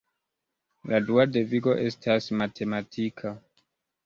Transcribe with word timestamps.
La 0.93 0.99
dua 1.09 1.25
devigo 1.35 1.75
estas 1.83 2.31
matematika. 2.41 3.37